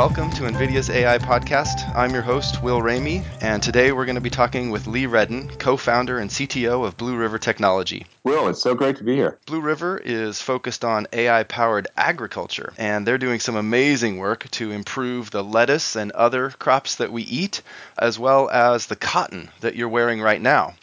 [0.00, 1.94] Welcome to NVIDIA's AI podcast.
[1.94, 5.50] I'm your host, Will Ramey, and today we're going to be talking with Lee Redden,
[5.58, 8.06] co founder and CTO of Blue River Technology.
[8.24, 9.36] Will, it's so great to be here.
[9.44, 14.70] Blue River is focused on AI powered agriculture, and they're doing some amazing work to
[14.70, 17.60] improve the lettuce and other crops that we eat,
[17.98, 20.76] as well as the cotton that you're wearing right now.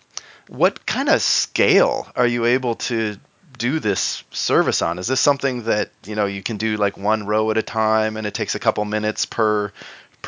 [0.47, 3.17] What kind of scale are you able to
[3.57, 4.99] do this service on?
[4.99, 8.17] Is this something that you know you can do like one row at a time,
[8.17, 9.71] and it takes a couple minutes per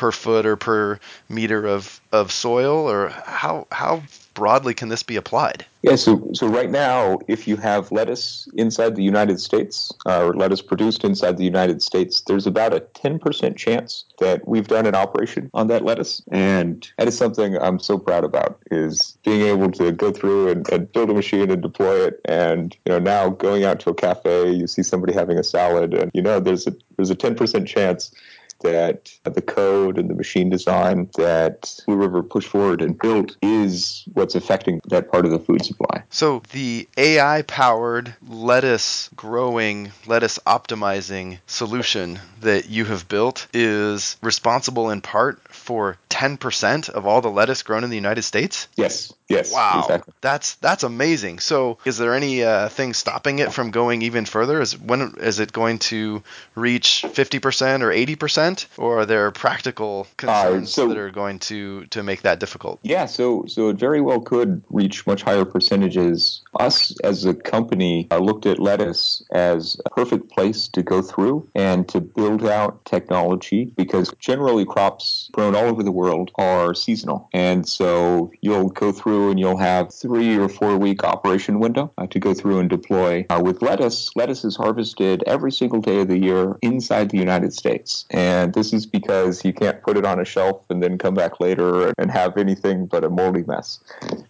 [0.00, 5.16] per foot or per meter of, of soil, or how how broadly can this be
[5.16, 5.66] applied?
[5.82, 10.34] Yeah, so so right now, if you have lettuce inside the United States uh, or
[10.34, 14.94] lettuce produced inside the United States, there's about a 10% chance that we've done an
[14.94, 19.70] operation on that lettuce, and that is something I'm so proud about is being able
[19.72, 23.28] to go through and, and build a machine and deploy it, and you know now
[23.28, 26.66] going out to a cafe, you see somebody having a salad, and you know there's
[26.66, 28.14] a there's a 10% chance
[28.60, 34.04] that the code and the machine design that Blue River pushed forward and built is
[34.12, 36.02] what's affecting that part of the food supply.
[36.10, 44.90] So the AI powered lettuce growing, lettuce optimizing solution that you have built is responsible
[44.90, 48.68] in part for 10% of all the lettuce grown in the United States?
[48.76, 49.12] Yes.
[49.28, 49.52] Yes.
[49.52, 49.82] Wow.
[49.84, 50.12] Exactly.
[50.20, 51.38] That's that's amazing.
[51.38, 54.60] So, is there any uh, thing stopping it from going even further?
[54.60, 56.24] Is when is it going to
[56.56, 61.86] reach 50% or 80% or are there practical concerns uh, so, that are going to
[61.86, 62.80] to make that difficult?
[62.82, 66.42] Yeah, so so it very well could reach much higher percentages.
[66.58, 71.48] Us as a company uh, looked at lettuce as a perfect place to go through
[71.54, 77.28] and to build out technology because generally crops grown all over the world are seasonal.
[77.32, 81.92] And so you'll go through through and you'll have three or four week operation window
[81.98, 83.26] uh, to go through and deploy.
[83.30, 87.52] Uh, with lettuce, lettuce is harvested every single day of the year inside the United
[87.52, 88.04] States.
[88.10, 91.40] And this is because you can't put it on a shelf and then come back
[91.40, 93.80] later and have anything but a moldy mess.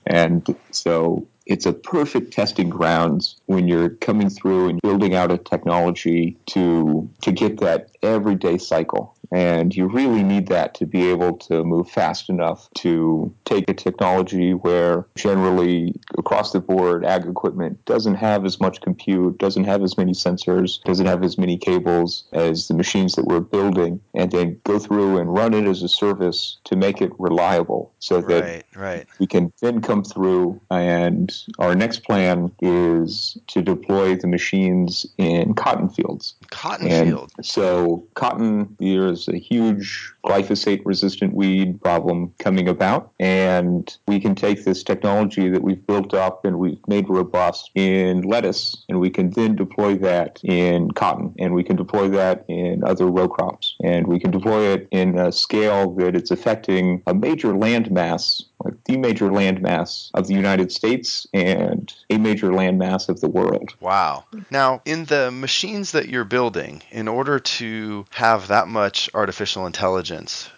[0.07, 5.39] And so it's a perfect testing grounds when you're coming through and building out a
[5.39, 11.37] technology to to get that everyday cycle and you really need that to be able
[11.37, 17.83] to move fast enough to take a technology where generally across the board ag equipment
[17.85, 22.25] doesn't have as much compute, doesn't have as many sensors, doesn't have as many cables
[22.33, 25.89] as the machines that we're building, and then go through and run it as a
[25.89, 29.07] service to make it reliable so that right, right.
[29.19, 35.55] we can then come through and our next plan is to deploy the machines in
[35.55, 36.35] cotton fields.
[36.51, 37.33] Cotton fields.
[37.43, 43.13] So cotton, there's there's a huge glyphosate resistant weed problem coming about.
[43.19, 48.23] And we can take this technology that we've built up and we've made robust in
[48.23, 52.85] lettuce, and we can then deploy that in cotton, and we can deploy that in
[52.85, 53.77] other row crops.
[53.83, 58.43] And we can deploy it in a scale that it's affecting a major land mass
[58.63, 63.75] like the major landmass of the United States and a major landmass of the world.
[63.81, 64.25] Wow.
[64.51, 70.10] Now, in the machines that you're building, in order to have that much artificial intelligence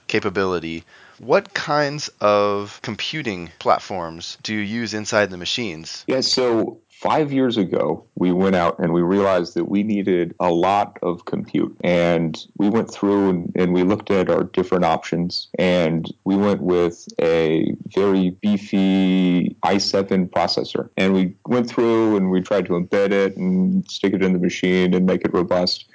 [0.08, 0.84] capability,
[1.18, 6.04] what kinds of computing platforms do you use inside the machines?
[6.06, 10.52] Yeah, so five years ago, we went out and we realized that we needed a
[10.52, 11.76] lot of compute.
[11.82, 15.48] And we went through and, and, we looked at our different options.
[15.58, 20.90] And we went with a very beefy i7 processor.
[20.96, 24.38] And we went through and we tried to embed it and stick it in the
[24.38, 25.86] machine and make it robust.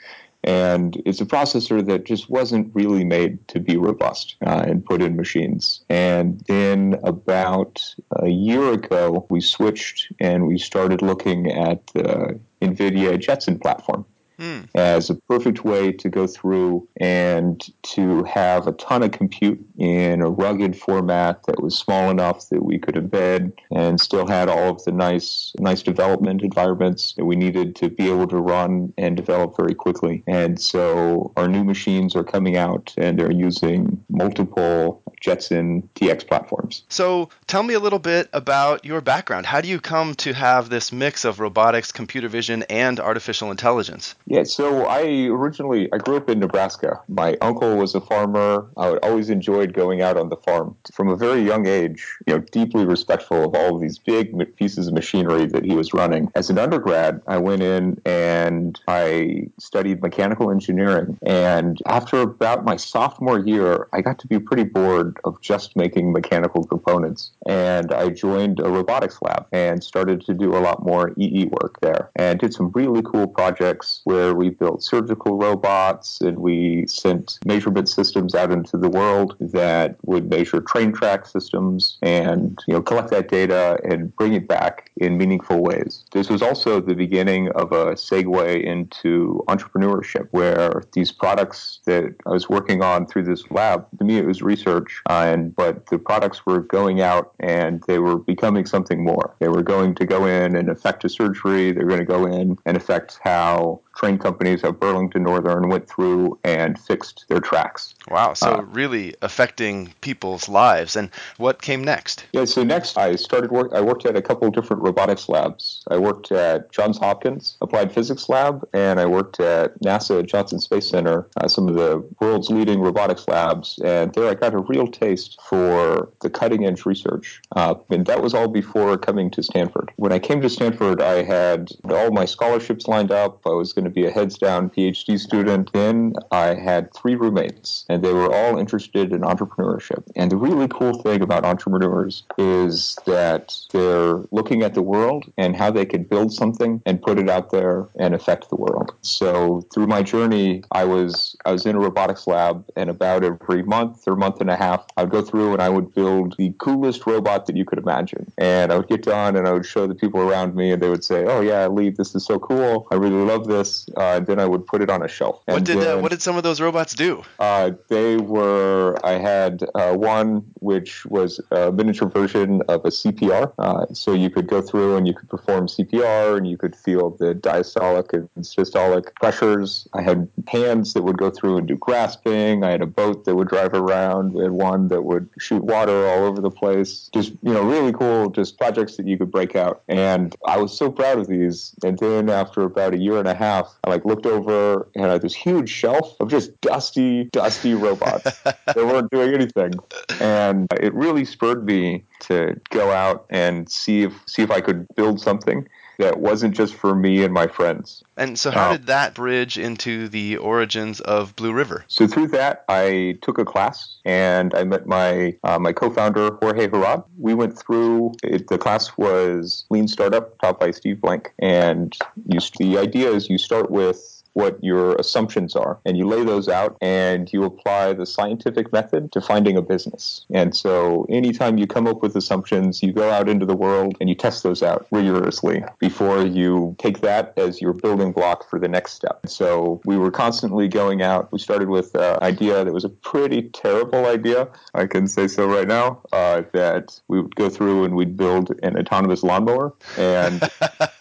[0.43, 5.01] And it's a processor that just wasn't really made to be robust uh, and put
[5.01, 5.83] in machines.
[5.89, 13.19] And then about a year ago, we switched and we started looking at the NVIDIA
[13.19, 14.05] Jetson platform
[14.39, 14.61] hmm.
[14.75, 20.21] as a perfect way to go through and to have a ton of compute in
[20.21, 24.69] a rugged format that was small enough that we could embed and still had all
[24.69, 29.17] of the nice nice development environments that we needed to be able to run and
[29.17, 30.23] develop very quickly.
[30.27, 36.83] And so our new machines are coming out and they're using multiple Jetson TX platforms.
[36.89, 39.45] So tell me a little bit about your background.
[39.45, 44.15] How do you come to have this mix of robotics, computer vision, and artificial intelligence?
[44.25, 47.01] Yeah, so I originally I grew up in Nebraska.
[47.07, 48.67] My uncle was a farmer.
[48.77, 50.75] I always enjoyed going out on the farm.
[50.93, 54.87] From a very young age, you know, deeply respectful of all of these big pieces
[54.87, 56.31] of machinery that he was running.
[56.35, 61.17] As an undergrad, I went in and I studied mechanical engineering.
[61.25, 66.11] And after about my sophomore year, I got to be pretty bored of just making
[66.11, 67.31] mechanical components.
[67.47, 71.79] And I joined a robotics lab and started to do a lot more EE work
[71.81, 77.39] there and did some really cool projects where we built surgical robots and we sent
[77.45, 82.81] measurement systems out into the world that would measure train track systems and you know
[82.81, 86.05] collect that data and bring it back in meaningful ways.
[86.11, 92.31] This was also the beginning of a segue into entrepreneurship where these products that I
[92.31, 95.97] was working on through this lab, to me it was research, uh, and but the
[95.97, 99.35] products were going out and they were becoming something more.
[99.39, 101.71] They were going to go in and affect a surgery.
[101.71, 105.89] They were going to go in and affect how train companies of Burlington Northern went
[105.89, 107.95] through and fixed their tracks.
[108.09, 108.33] Wow.
[108.33, 110.95] So uh, really affecting people's lives.
[110.95, 112.25] And what came next?
[112.31, 112.45] Yeah.
[112.45, 113.71] So next, I started work.
[113.73, 115.83] I worked at a couple different robotics labs.
[115.89, 120.89] I worked at Johns Hopkins Applied Physics Lab, and I worked at NASA Johnson Space
[120.89, 123.79] Center, uh, some of the world's leading robotics labs.
[123.83, 127.41] And there, I got a real taste for the cutting edge research.
[127.55, 129.91] Uh, and that was all before coming to Stanford.
[129.95, 133.41] When I came to Stanford, I had all my scholarships lined up.
[133.45, 135.71] I was going to be a heads down PhD student.
[135.73, 140.03] Then I had three roommates, and they were all interested in entrepreneurship.
[140.15, 145.55] And the really cool thing about entrepreneurs is that they're looking at the world and
[145.55, 148.93] how they can build something and put it out there and affect the world.
[149.01, 153.63] So through my journey, I was I was in a robotics lab, and about every
[153.63, 157.05] month or month and a half, I'd go through and I would build the coolest
[157.05, 158.31] robot that you could imagine.
[158.37, 160.89] And I would get done and I would show the people around me, and they
[160.89, 162.87] would say, "Oh yeah, Lee, this is so cool.
[162.91, 165.41] I really love this." Uh, then I would put it on a shelf.
[165.45, 167.23] What did then, uh, what did some of those robots do?
[167.39, 168.97] Uh, they were.
[169.03, 174.29] I had uh, one which was a miniature version of a CPR, uh, so you
[174.29, 178.29] could go through and you could perform CPR and you could feel the diastolic and
[178.43, 179.87] systolic pressures.
[179.93, 182.63] I had hands that would go through and do grasping.
[182.63, 184.33] I had a boat that would drive around.
[184.33, 187.09] We had one that would shoot water all over the place.
[187.13, 189.81] Just you know, really cool, just projects that you could break out.
[189.87, 191.75] And I was so proud of these.
[191.83, 195.13] And then after about a year and a half, I like looked over and I
[195.13, 199.73] had this huge shelf of just dusty, dusty robots that weren't doing anything.
[200.19, 204.87] And it really spurred me to go out and see if see if I could
[204.95, 205.67] build something
[205.99, 208.03] that wasn't just for me and my friends.
[208.15, 211.85] And so, how uh, did that bridge into the origins of Blue River?
[211.87, 216.67] So through that, I took a class and I met my uh, my co-founder Jorge
[216.67, 217.03] Heraud.
[217.17, 221.95] We went through it, the class was Lean Startup, taught by Steve Blank, and
[222.27, 226.47] you, the idea is you start with what your assumptions are and you lay those
[226.47, 230.27] out and you apply the scientific method to finding a business.
[230.31, 234.07] And so anytime you come up with assumptions, you go out into the world and
[234.07, 238.67] you test those out rigorously before you take that as your building block for the
[238.67, 239.21] next step.
[239.25, 241.31] So we were constantly going out.
[241.31, 244.49] We started with an idea that was a pretty terrible idea.
[244.75, 248.53] I can say so right now uh, that we would go through and we'd build
[248.61, 250.47] an autonomous lawnmower and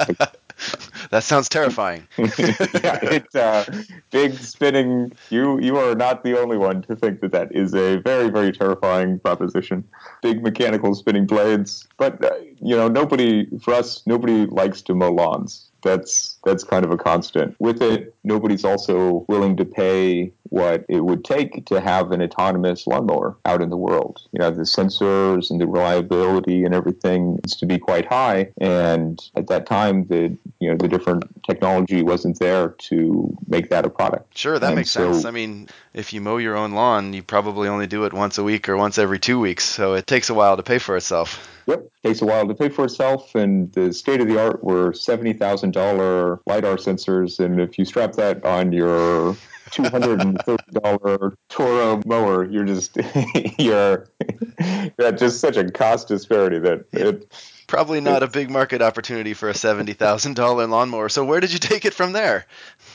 [1.16, 2.06] that sounds terrifying.
[2.18, 3.64] yeah, it's uh,
[4.10, 5.12] big spinning.
[5.30, 8.52] You you are not the only one to think that that is a very very
[8.52, 9.82] terrifying proposition.
[10.20, 15.10] Big mechanical spinning blades, but uh, you know nobody for us nobody likes to mow
[15.10, 17.54] lawns that's that's kind of a constant.
[17.58, 22.86] With it, nobody's also willing to pay what it would take to have an autonomous
[22.86, 24.22] lawnmower out in the world.
[24.32, 28.52] You know, the sensors and the reliability and everything needs to be quite high.
[28.60, 33.86] And at that time, the you know the different technology wasn't there to make that
[33.86, 34.36] a product.
[34.36, 35.24] Sure, that and makes so, sense.
[35.24, 38.44] I mean, if you mow your own lawn, you probably only do it once a
[38.44, 41.55] week or once every two weeks, so it takes a while to pay for itself.
[41.66, 44.92] Yep, takes a while to pay for itself, and the state of the art were
[44.92, 49.36] seventy thousand dollar lidar sensors, and if you strap that on your
[49.70, 52.96] two hundred and thirty dollar Toro mower, you're just
[53.58, 54.08] you're
[54.98, 57.32] at just such a cost disparity that it
[57.66, 61.08] probably not a big market opportunity for a seventy thousand dollar lawnmower.
[61.08, 62.46] So where did you take it from there?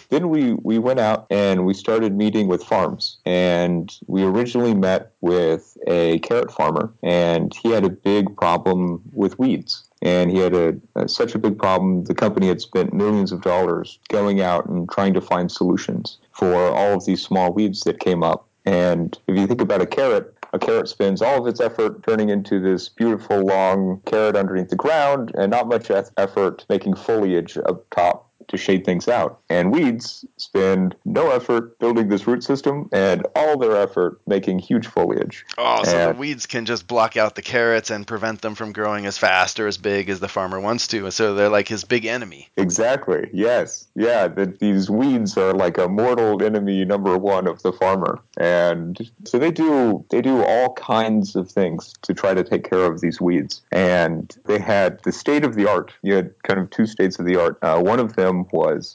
[0.10, 5.14] Then we we went out and we started meeting with farms, and we originally met
[5.22, 10.56] with a carrot farmer, and he had a big problem with weeds and he had
[10.56, 12.04] a, a, such a big problem.
[12.06, 16.56] The company had spent millions of dollars going out and trying to find solutions for
[16.56, 18.48] all of these small weeds that came up.
[18.66, 22.30] And if you think about a carrot, a carrot spends all of its effort turning
[22.30, 27.90] into this beautiful long carrot underneath the ground, and not much effort making foliage up
[27.92, 29.40] top to shade things out.
[29.50, 34.88] And weeds spend no effort building this root system and all their effort making huge
[34.88, 35.46] foliage.
[35.58, 38.72] Oh, so And- the weeds can just block out the carrots and prevent them from
[38.74, 41.06] growing as fast or as big as the farmer wants to.
[41.06, 42.50] And so they're like his big enemy.
[42.58, 43.30] Exactly.
[43.34, 43.88] Yes.
[43.96, 44.28] Yeah.
[44.28, 49.40] That these weeds are like a mortal enemy number one of the farmer, and so
[49.40, 53.20] they do they do all kinds of things to try to take care of these
[53.22, 53.62] weeds.
[53.72, 55.94] And they had the state of the art.
[56.02, 57.58] You had kind of two states of the art.
[57.62, 58.94] Uh, one of them was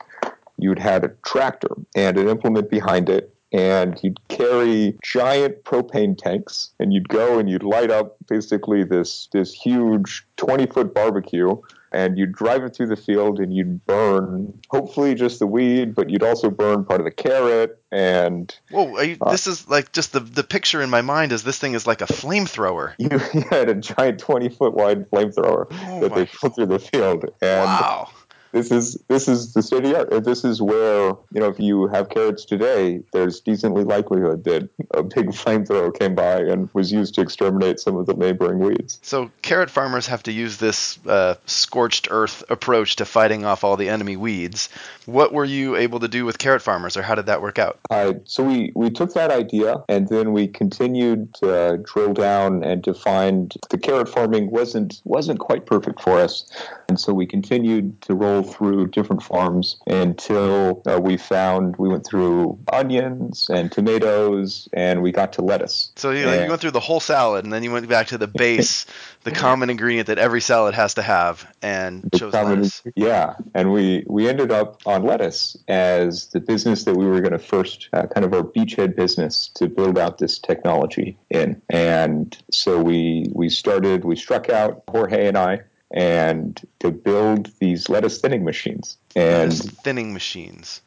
[0.59, 3.33] you'd had a tractor and an implement behind it.
[3.53, 9.29] And you'd carry giant propane tanks, and you'd go and you'd light up basically this
[9.33, 11.57] this huge twenty foot barbecue,
[11.93, 16.11] and you'd drive it through the field and you'd burn hopefully just the weed but
[16.11, 20.13] you'd also burn part of the carrot and Whoa, you, Uh, this is like just
[20.13, 22.95] the the picture in my mind is this thing is like a flamethrower.
[22.99, 27.25] you had a giant 20 foot wide flamethrower Oh that they put through the field
[27.41, 28.09] and Wow.
[28.57, 31.61] This is this is the state of the art this is where you know if
[31.61, 36.91] you have carrots today there's decently likelihood that a big flamethrower came by and was
[36.91, 40.99] used to exterminate some of the neighboring weeds So carrot farmers have to use this
[41.07, 44.69] uh, scorched earth approach to fighting off all the enemy weeds.
[45.05, 47.79] What were you able to do with carrot farmers, or how did that work out?
[47.91, 52.65] Uh, so we, we took that idea and then we continued to uh, drill down
[52.65, 56.51] and to find the carrot farming wasn't wasn't quite perfect for us,
[56.89, 62.07] and so we continued to roll through different farms until uh, we found we went
[62.07, 65.93] through onions and tomatoes and we got to lettuce.
[65.97, 68.19] So you, And- you went through the whole salad, and then you went back to
[68.19, 68.87] the base,
[69.25, 72.83] the common ingredient that every salad has to have, and chose Common- lettuce.
[72.95, 77.33] Yeah, and we we ended up on lettuce as the business that we were going
[77.33, 82.37] to first uh, kind of our beachhead business to build out this technology in, and
[82.51, 88.21] so we we started we struck out Jorge and I and to build these lettuce
[88.21, 90.81] thinning machines and Lettuce thinning machines.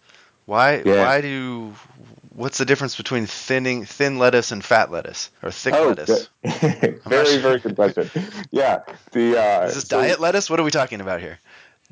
[0.46, 0.82] Why?
[0.84, 1.06] Yeah.
[1.06, 1.74] Why do?
[2.34, 6.30] What's the difference between thinning thin lettuce and fat lettuce or thick oh, lettuce?
[6.42, 8.10] the- very very good question.
[8.52, 8.80] Yeah,
[9.12, 10.50] the uh, Is this so- diet lettuce?
[10.50, 11.40] What are we talking about here?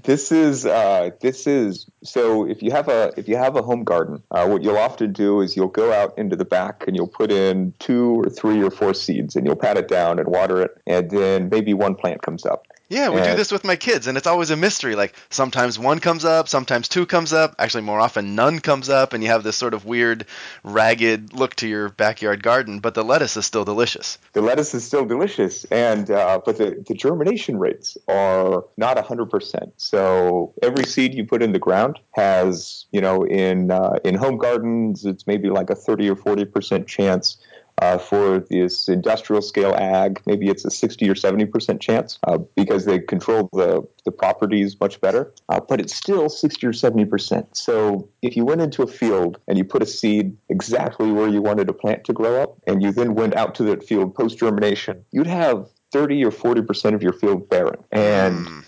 [0.03, 2.47] This is uh, this is so.
[2.47, 5.41] If you have a if you have a home garden, uh, what you'll often do
[5.41, 8.69] is you'll go out into the back and you'll put in two or three or
[8.69, 12.21] four seeds and you'll pat it down and water it, and then maybe one plant
[12.21, 12.67] comes up.
[12.89, 14.95] Yeah, we do this with my kids, and it's always a mystery.
[14.95, 17.55] Like sometimes one comes up, sometimes two comes up.
[17.59, 20.25] Actually, more often none comes up, and you have this sort of weird,
[20.63, 22.79] ragged look to your backyard garden.
[22.79, 24.17] But the lettuce is still delicious.
[24.31, 29.29] The lettuce is still delicious, and uh, but the, the germination rates are not hundred
[29.29, 29.73] percent.
[29.75, 34.37] So every seed you put in the ground has, you know, in uh, in home
[34.37, 37.37] gardens, it's maybe like a thirty or forty percent chance.
[37.79, 42.39] Uh, for this industrial scale ag, maybe it's a 60 or 70 percent chance uh,
[42.55, 45.31] because they control the, the properties much better.
[45.47, 47.55] Uh, but it's still 60 or 70 percent.
[47.55, 51.41] So if you went into a field and you put a seed exactly where you
[51.43, 54.39] wanted a plant to grow up, and you then went out to that field post
[54.39, 57.83] germination, you'd have 30 or 40 percent of your field barren.
[57.91, 58.63] And Mm.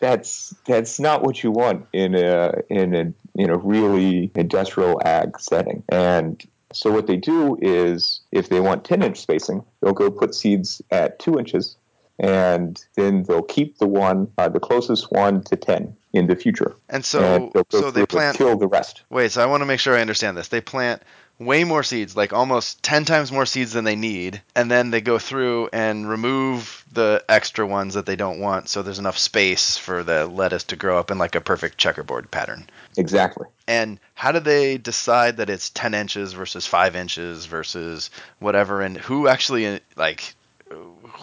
[0.00, 5.40] that's that's not what you want in a in a in a really industrial ag
[5.40, 5.82] setting.
[5.88, 10.34] And so what they do is if they want 10 inch spacing, they'll go put
[10.34, 11.76] seeds at two inches
[12.18, 16.76] and then they'll keep the one, uh, the closest one to 10 in the future.
[16.88, 18.36] And so, and they'll so they plant.
[18.36, 19.02] kill the rest.
[19.08, 20.48] Wait, so I want to make sure I understand this.
[20.48, 21.02] They plant
[21.40, 25.00] way more seeds, like almost 10 times more seeds than they need, and then they
[25.00, 29.76] go through and remove the extra ones that they don't want so there's enough space
[29.76, 32.68] for the lettuce to grow up in like a perfect checkerboard pattern.
[32.96, 33.46] Exactly.
[33.66, 38.98] And how do they decide that it's 10 inches versus 5 inches versus whatever and
[38.98, 40.34] who actually like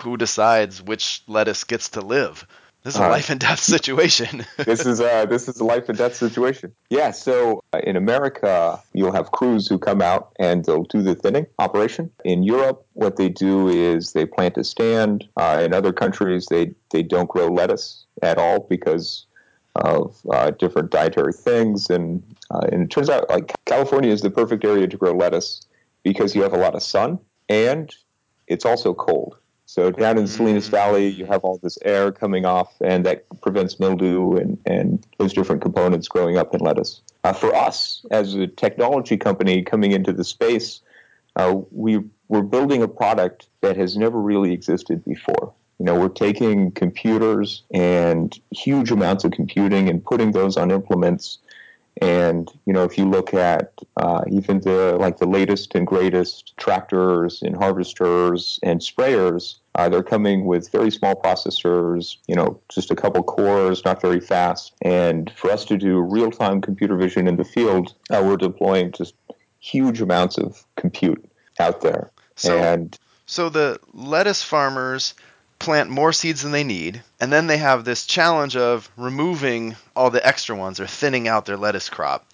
[0.02, 2.46] who decides which lettuce gets to live?
[2.88, 4.46] This is a Uh, life and death situation.
[4.66, 6.72] this is uh, this is a life and death situation.
[6.90, 7.12] Yeah.
[7.12, 11.48] So uh, in America, you'll have crews who come out and they'll do the thinning
[11.60, 12.10] operation.
[12.24, 15.28] In Europe, what they do is they plant a stand.
[15.36, 19.26] Uh, in other countries, they they don't grow lettuce at all because
[19.76, 21.90] of uh, different dietary things.
[21.90, 25.50] And uh, and it turns out like California is the perfect area to grow lettuce
[26.04, 27.94] because you have a lot of sun and
[28.48, 29.36] it's also cold.
[29.68, 30.72] So down in Salinas Mm.
[30.72, 35.34] Valley, you have all this air coming off, and that prevents mildew and, and those
[35.34, 37.02] different components growing up in lettuce.
[37.26, 40.80] Uh, for us, as a technology company coming into the space,
[41.36, 45.54] uh, we we're building a product that has never really existed before.
[45.80, 51.40] You know, we're taking computers and huge amounts of computing and putting those on implements
[52.02, 56.56] And you know, if you look at uh, even the like the latest and greatest
[56.58, 62.92] tractors and harvesters and sprayers, uh, they're coming with very small processors, you know, just
[62.92, 64.74] a couple cores, not very fast.
[64.82, 68.92] And for us to do real time computer vision in the field, uh, we're deploying
[68.92, 69.16] just
[69.60, 71.24] huge amounts of compute
[71.60, 72.12] out there.
[72.36, 75.16] So, and so the lettuce farmers
[75.60, 80.10] plant more seeds than they need, and then they have this challenge of removing all
[80.10, 82.26] the extra ones or thinning out their lettuce crop.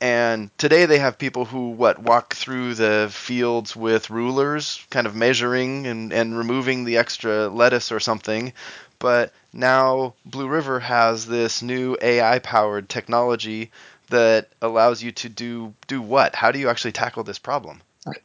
[0.00, 5.14] And today they have people who what walk through the fields with rulers, kind of
[5.14, 8.52] measuring and, and removing the extra lettuce or something.
[8.98, 13.70] But now Blue River has this new AI powered technology
[14.08, 16.34] that allows you to do do what?
[16.34, 17.80] How do you actually tackle this problem?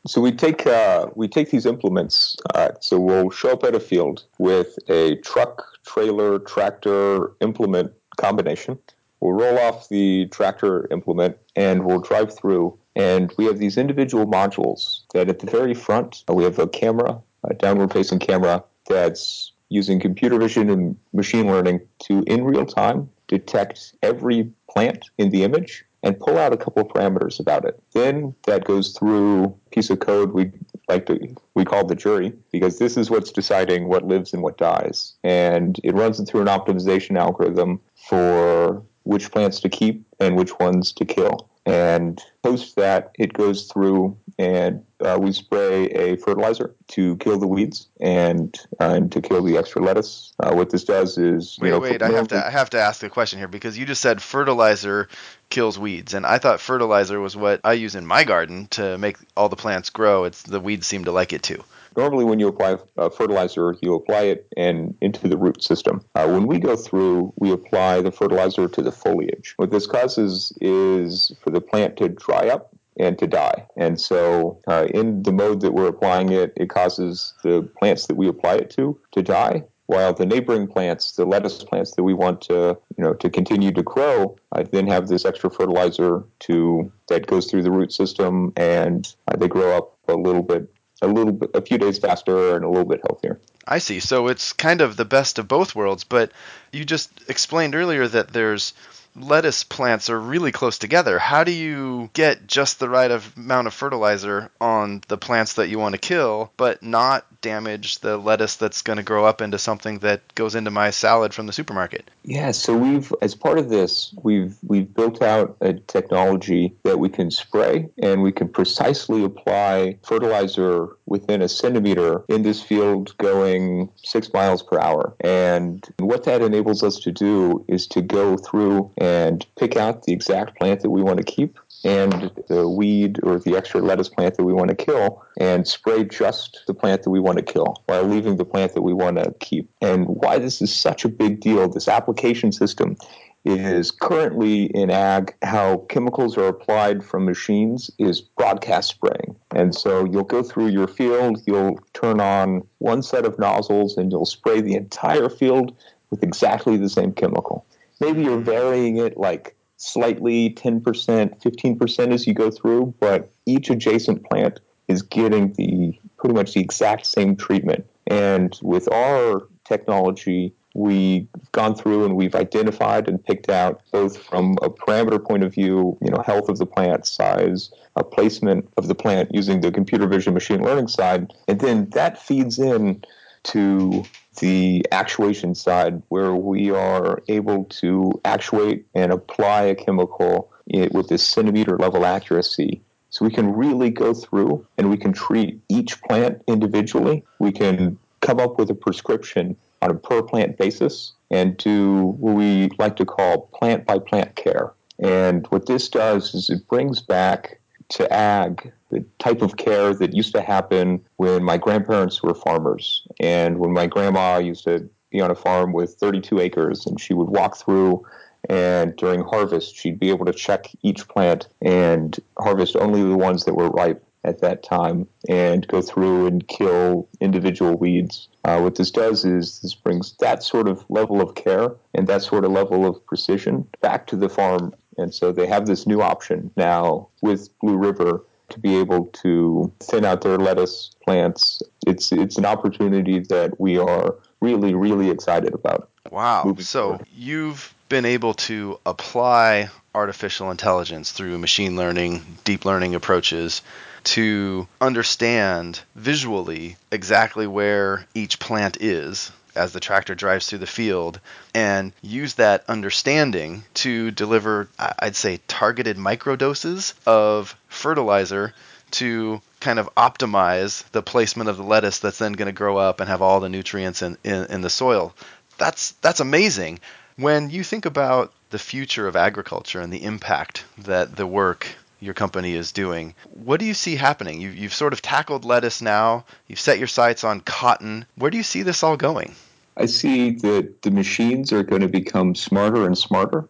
[0.06, 2.38] So we take uh, we take these implements.
[2.54, 8.78] Uh, so we'll show up at a field with a truck, trailer, tractor implement combination.
[9.20, 12.78] We'll roll off the tractor implement and we'll drive through.
[12.96, 16.68] And we have these individual modules that at the very front uh, we have a
[16.68, 22.66] camera, a downward facing camera that's using computer vision and machine learning to in real
[22.66, 27.66] time detect every plant in the image and pull out a couple of parameters about
[27.66, 27.82] it.
[27.94, 30.52] Then that goes through a piece of code we
[30.88, 34.58] like to we call the jury because this is what's deciding what lives and what
[34.58, 35.14] dies.
[35.24, 37.80] And it runs it through an optimization algorithm
[38.10, 41.50] for which plants to keep and which ones to kill.
[41.66, 47.46] And post that, it goes through and uh, we spray a fertilizer to kill the
[47.46, 50.34] weeds and uh, and to kill the extra lettuce.
[50.40, 52.02] Uh, what this does is wait, know, wait.
[52.02, 55.10] I have to I have to ask a question here because you just said fertilizer
[55.50, 59.18] kills weeds, and I thought fertilizer was what I use in my garden to make
[59.38, 60.24] all the plants grow.
[60.24, 61.64] It's the weeds seem to like it too.
[61.96, 66.04] Normally, when you apply uh, fertilizer, you apply it and into the root system.
[66.16, 69.54] Uh, when we go through, we apply the fertilizer to the foliage.
[69.58, 73.66] What this causes is for the plant to dry up and to die.
[73.78, 78.16] And so, uh, in the mode that we're applying it, it causes the plants that
[78.16, 79.64] we apply it to to die.
[79.88, 83.74] While the neighboring plants, the lettuce plants that we want to, you know, to continue
[83.74, 88.54] to grow, I then have this extra fertilizer to that goes through the root system,
[88.56, 92.56] and uh, they grow up a little bit a little bit, a few days faster
[92.56, 93.40] and a little bit healthier.
[93.68, 94.00] I see.
[94.00, 96.04] So it's kind of the best of both worlds.
[96.04, 96.32] But
[96.72, 98.74] you just explained earlier that there's
[99.16, 101.20] lettuce plants are really close together.
[101.20, 105.80] How do you get just the right amount of fertilizer on the plants that you
[105.80, 110.00] want to kill, but not damage the lettuce that's going to grow up into something
[110.00, 112.10] that goes into my salad from the supermarket?
[112.24, 117.10] Yeah, so we've as part of this, we've we've built out a technology that we
[117.10, 123.90] can spray and we can precisely apply fertilizer within a centimeter in this field going
[123.98, 125.16] 6 miles per hour.
[125.20, 130.14] And what that enables us to do is to go through and pick out the
[130.14, 134.38] exact plant that we want to keep and the weed or the extra lettuce plant
[134.38, 137.76] that we want to kill and spray just the plant that we want to kill
[137.86, 139.70] while leaving the plant that we want to keep.
[139.82, 142.98] And why this is such a big deal, this application system
[143.44, 149.36] is currently in ag how chemicals are applied from machines is broadcast spraying.
[149.56, 154.12] And so you'll go through your field, you'll turn on one set of nozzles and
[154.12, 155.76] you'll spray the entire field
[156.12, 157.66] with exactly the same chemical
[158.02, 164.24] maybe you're varying it like slightly 10%, 15% as you go through, but each adjacent
[164.30, 167.84] plant is getting the pretty much the exact same treatment.
[168.06, 174.56] And with our technology, we've gone through and we've identified and picked out both from
[174.62, 178.88] a parameter point of view, you know, health of the plant, size, a placement of
[178.88, 183.04] the plant using the computer vision machine learning side, and then that feeds in
[183.44, 184.04] to
[184.40, 190.52] the actuation side, where we are able to actuate and apply a chemical
[190.92, 192.82] with this centimeter level accuracy.
[193.10, 197.26] So we can really go through and we can treat each plant individually.
[197.40, 202.36] We can come up with a prescription on a per plant basis and do what
[202.36, 204.72] we like to call plant by plant care.
[205.00, 207.60] And what this does is it brings back
[207.92, 213.06] to ag the type of care that used to happen when my grandparents were farmers
[213.20, 217.14] and when my grandma used to be on a farm with 32 acres and she
[217.14, 218.06] would walk through
[218.50, 223.46] and during harvest she'd be able to check each plant and harvest only the ones
[223.46, 228.30] that were ripe at that time and go through and kill individual weeds.
[228.44, 232.22] Uh, what this does is this brings that sort of level of care and that
[232.22, 234.74] sort of level of precision back to the farm.
[235.02, 239.72] And so they have this new option now with Blue River to be able to
[239.80, 241.62] thin out their lettuce plants.
[241.88, 245.90] It's it's an opportunity that we are really really excited about.
[246.12, 246.56] Wow.
[246.60, 247.08] So forward.
[247.14, 253.62] you've been able to apply artificial intelligence through machine learning, deep learning approaches
[254.04, 261.20] to understand visually exactly where each plant is as the tractor drives through the field
[261.54, 268.54] and use that understanding to deliver, I'd say, targeted microdoses of fertilizer
[268.92, 273.00] to kind of optimize the placement of the lettuce that's then going to grow up
[273.00, 275.14] and have all the nutrients in, in, in the soil.
[275.58, 276.80] That's that's amazing.
[277.16, 281.68] When you think about the future of agriculture and the impact that the work
[282.02, 284.42] your company is doing, what do you see happening?
[284.42, 288.06] You've, you've sort of tackled lettuce now, you've set your sights on cotton.
[288.16, 289.36] Where do you see this all going?
[289.78, 293.48] I see that the machines are going to become smarter and smarter,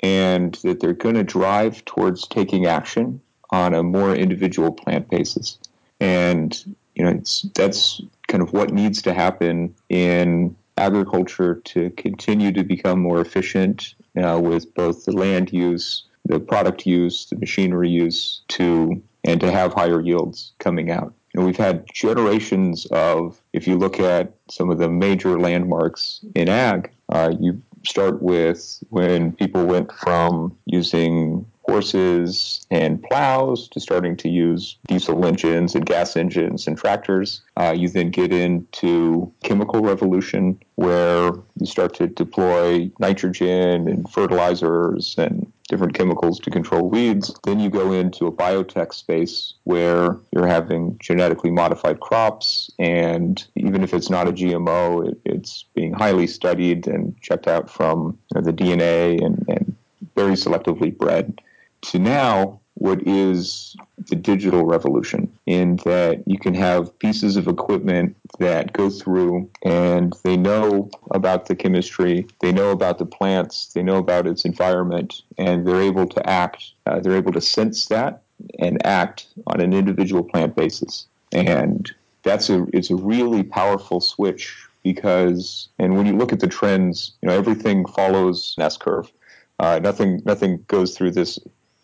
[0.00, 5.58] and that they're going to drive towards taking action on a more individual plant basis.
[6.00, 7.22] And you know,
[7.54, 13.94] that's kind of what needs to happen in agriculture to continue to become more efficient
[14.22, 19.50] uh, with both the land use, the product use, the machinery use, to and to
[19.50, 21.14] have higher yields coming out.
[21.34, 26.48] Know, we've had generations of, if you look at some of the major landmarks in
[26.48, 34.16] ag, uh, you start with when people went from using horses and plows to starting
[34.16, 37.40] to use diesel engines and gas engines and tractors.
[37.56, 45.14] Uh, you then get into chemical revolution where you start to deploy nitrogen and fertilizers
[45.16, 47.34] and different chemicals to control weeds.
[47.44, 53.82] Then you go into a biotech space where you're having genetically modified crops, and even
[53.82, 58.40] if it's not a GMO, it, it's being highly studied and checked out from you
[58.40, 59.74] know, the DNA and, and
[60.14, 61.40] very selectively bred
[61.80, 63.76] to now what is
[64.08, 70.14] the digital revolution in that you can have pieces of equipment that go through and
[70.24, 75.22] they know about the chemistry, they know about the plants, they know about its environment,
[75.38, 78.22] and they're able to act, uh, they're able to sense that
[78.58, 81.06] and act on an individual plant basis.
[81.32, 81.90] And
[82.22, 87.12] that's a it's a really powerful switch because and when you look at the trends,
[87.20, 89.10] you know everything follows an S curve.
[89.58, 91.38] Uh, nothing nothing goes through this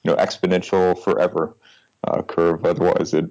[0.08, 1.54] know exponential forever
[2.04, 2.64] uh, curve.
[2.64, 3.30] Otherwise, it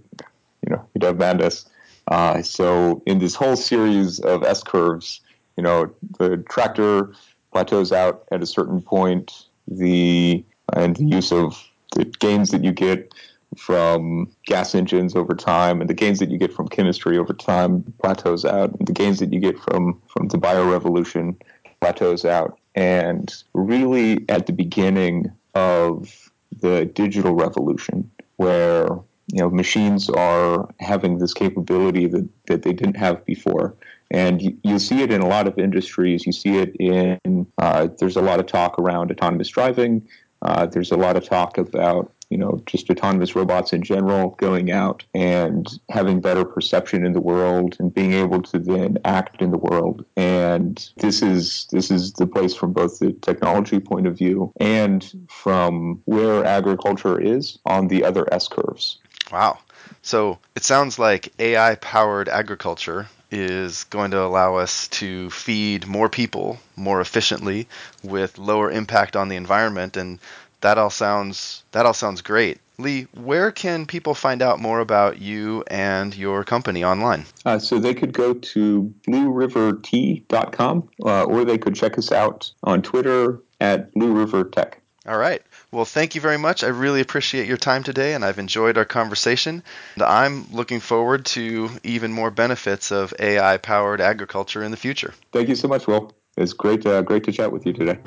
[0.66, 1.66] you know you'd have madness.
[2.08, 5.22] Uh, so in this whole series of S curves,
[5.58, 7.14] you know the tractor
[7.52, 9.46] plateaus out at a certain point.
[9.68, 11.62] The and the use of
[11.96, 13.14] the gains that you get
[13.56, 17.84] from gas engines over time and the gains that you get from chemistry over time
[18.02, 21.36] plateaus out and the gains that you get from from the bio revolution
[21.80, 26.30] plateaus out and really at the beginning of
[26.62, 28.88] the digital revolution where
[29.28, 33.76] you know machines are having this capability that, that they didn't have before.
[34.10, 36.26] And you, you see it in a lot of industries.
[36.26, 40.08] You see it in uh, there's a lot of talk around autonomous driving.
[40.42, 44.72] Uh, there's a lot of talk about you know, just autonomous robots in general going
[44.72, 49.52] out and having better perception in the world and being able to then act in
[49.52, 50.06] the world.
[50.16, 55.28] And this is this is the place from both the technology point of view and
[55.30, 58.98] from where agriculture is on the other S curves.
[59.32, 59.60] Wow.
[60.02, 66.08] So it sounds like AI powered agriculture is going to allow us to feed more
[66.08, 67.68] people more efficiently
[68.04, 70.20] with lower impact on the environment and
[70.68, 72.60] that all sounds that all sounds great.
[72.78, 77.26] Lee, where can people find out more about you and your company online?
[77.46, 82.82] Uh, so they could go to bluerivertech.com uh, or they could check us out on
[82.82, 84.82] Twitter at Blue River Tech.
[85.08, 85.42] All right.
[85.72, 86.66] Well, thank you very much.
[86.66, 89.64] I really appreciate your time today, and I've enjoyed our conversation.
[89.96, 95.14] And I'm looking forward to even more benefits of AI powered agriculture in the future.
[95.32, 96.12] Thank you so much, Will.
[96.36, 98.00] It's great, uh, great to chat with you today.